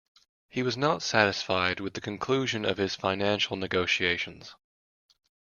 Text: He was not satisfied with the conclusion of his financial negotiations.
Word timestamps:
He 0.49 0.63
was 0.63 0.75
not 0.75 1.03
satisfied 1.03 1.79
with 1.79 1.93
the 1.93 2.01
conclusion 2.01 2.65
of 2.65 2.77
his 2.77 2.95
financial 2.95 3.55
negotiations. 3.55 4.55